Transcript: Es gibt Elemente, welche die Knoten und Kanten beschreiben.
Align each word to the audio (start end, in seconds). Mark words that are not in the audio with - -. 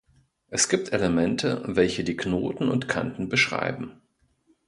Es 0.49 0.67
gibt 0.67 0.93
Elemente, 0.93 1.61
welche 1.63 2.03
die 2.03 2.17
Knoten 2.17 2.69
und 2.69 2.87
Kanten 2.87 3.29
beschreiben. 3.29 4.01